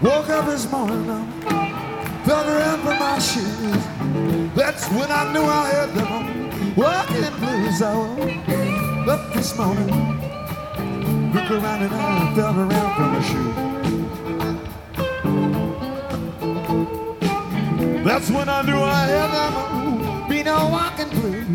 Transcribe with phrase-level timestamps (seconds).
[0.00, 1.04] Woke up this morning,
[2.24, 4.54] felt around for my shoes.
[4.54, 6.74] That's when I knew I had them.
[6.76, 10.37] Walking blues, I woke up this morning.
[11.34, 13.54] Look around and I felt around from my shoes.
[18.04, 20.28] That's when I knew I had on.
[20.30, 21.46] Be no walking blues.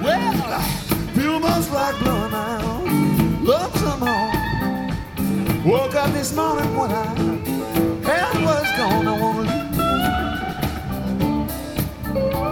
[0.00, 0.60] Well,
[1.14, 2.84] feel most like blowing out.
[3.42, 4.32] Love some more.
[5.64, 7.04] Woke up this morning when I
[8.04, 9.06] head was gone.
[9.08, 9.40] I wanna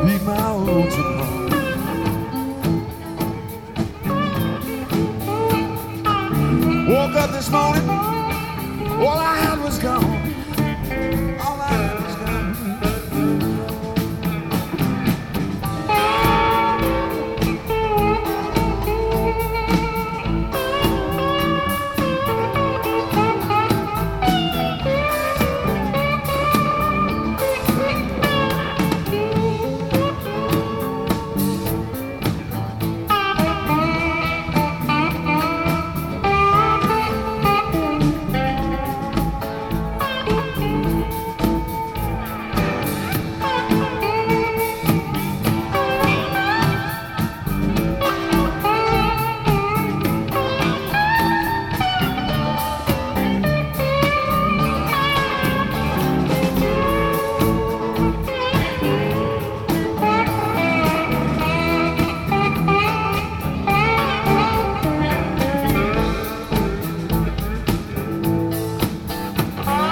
[0.05, 1.20] leave, my old home.
[7.51, 7.80] This morning,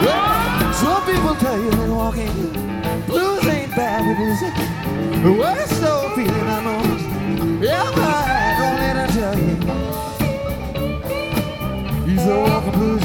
[0.03, 2.33] Well, Some people tell you that walking
[3.07, 4.41] blues ain't bad, it is
[5.23, 6.83] the worst old feeling I know.
[7.61, 9.55] Yeah, I don't let her tell you.
[12.07, 12.98] He's a walking blues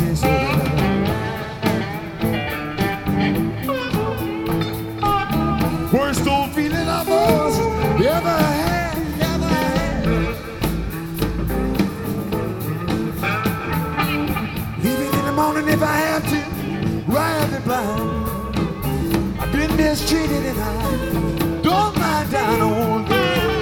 [19.94, 23.54] mistreated and I don't mind down on ride.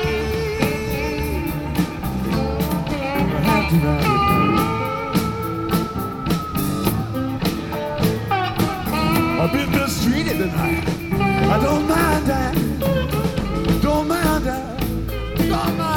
[9.42, 10.70] I've been mistreated and I,
[11.54, 12.56] I don't mind that.
[13.82, 14.80] Don't mind that.
[15.38, 15.91] Don't mind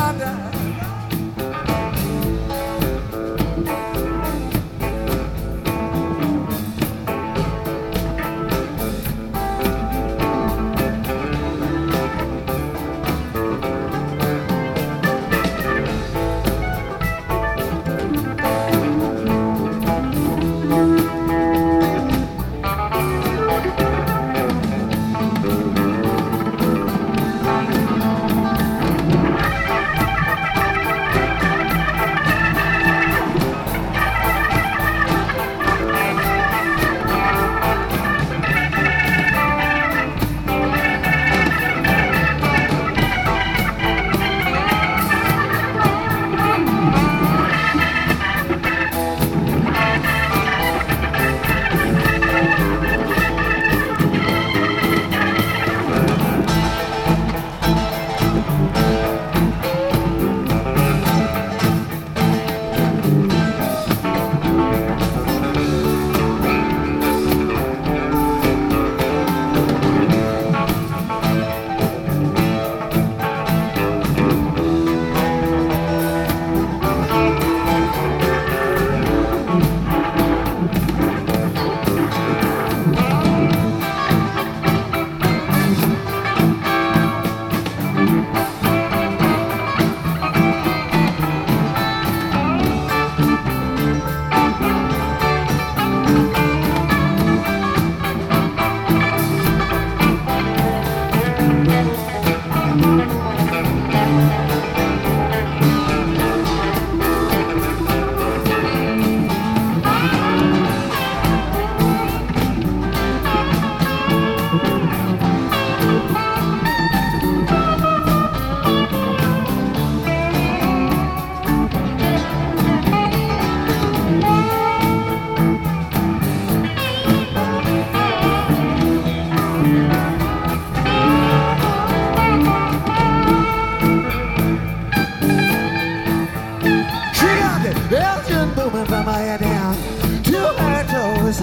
[137.93, 139.75] Elgin booming from my head down
[140.23, 141.41] to her toes.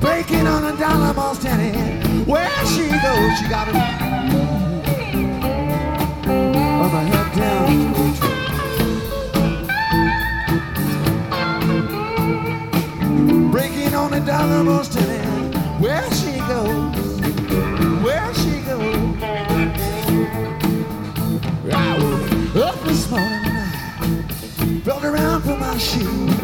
[0.00, 3.74] Breaking on a dollar ball standing Where she goes, she got it.
[6.26, 7.92] On my head down
[13.50, 15.22] Breaking on a dollar ball steady.
[15.78, 17.20] Where she goes,
[18.02, 19.22] where she goes.
[21.72, 23.42] I woke up this morning
[24.84, 26.34] felt around for my shoes.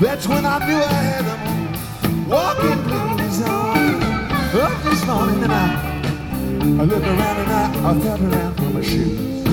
[0.00, 4.02] That's when I knew I had them walking blues on.
[4.52, 8.82] Up this morning and I, I looked around and I, I felt around for my
[8.82, 9.44] shoes.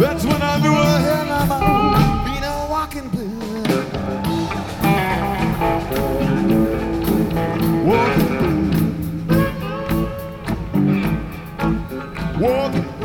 [0.00, 1.46] That's when I knew I had my
[2.24, 3.66] being a walking blues.
[7.84, 8.70] Walking blues.
[12.40, 12.99] Walking walking